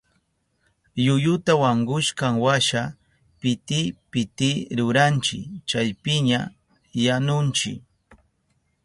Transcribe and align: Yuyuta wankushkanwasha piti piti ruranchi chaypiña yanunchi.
Yuyuta 1.05 1.51
wankushkanwasha 1.61 2.81
piti 3.39 3.79
piti 4.11 4.49
ruranchi 4.77 5.37
chaypiña 5.69 6.39
yanunchi. 7.05 7.71